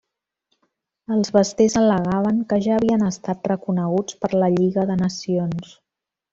Els 1.15 1.29
basters 1.35 1.75
al·legaven 1.81 2.41
que 2.55 2.59
ja 2.69 2.73
havien 2.79 3.05
estat 3.11 3.47
reconeguts 3.53 4.19
per 4.25 4.33
la 4.43 4.53
Lliga 4.59 4.91
de 4.93 5.01
Nacions. 5.07 5.79